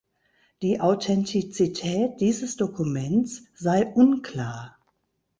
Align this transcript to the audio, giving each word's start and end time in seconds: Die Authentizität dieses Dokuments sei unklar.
Die 0.63 0.79
Authentizität 0.79 2.21
dieses 2.21 2.57
Dokuments 2.57 3.43
sei 3.53 3.85
unklar. 3.85 4.75